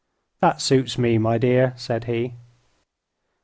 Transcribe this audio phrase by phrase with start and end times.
[0.39, 2.33] "That suits me, my dear," said he.